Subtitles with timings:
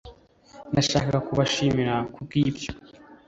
[0.73, 2.71] nashakaga kubashimira kubwibyo